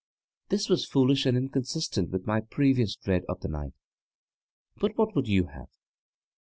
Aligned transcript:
This 0.49 0.67
was 0.67 0.87
foolish 0.87 1.27
and 1.27 1.37
inconsistent 1.37 2.09
with 2.09 2.25
my 2.25 2.39
previous 2.41 2.95
dread 2.95 3.21
of 3.29 3.41
the 3.41 3.49
light, 3.49 3.73
but 4.77 4.97
what 4.97 5.15
would 5.15 5.27
you 5.27 5.45
have? 5.53 5.69